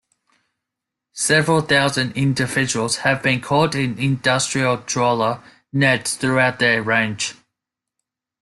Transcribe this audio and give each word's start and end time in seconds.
Several 1.13 1.61
thousand 1.61 2.13
individuals 2.17 2.95
have 3.05 3.21
been 3.21 3.39
caught 3.39 3.75
in 3.75 3.99
industrial 3.99 4.79
trawler 4.81 5.43
nets 5.71 6.15
throughout 6.17 6.57
their 6.57 6.81
range. 6.81 7.35